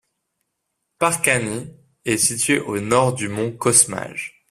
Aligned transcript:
Parcani 0.97 1.75
est 2.05 2.17
situé 2.17 2.59
au 2.59 2.79
nord 2.79 3.13
au 3.21 3.29
mont 3.29 3.51
Kosmaj. 3.51 4.39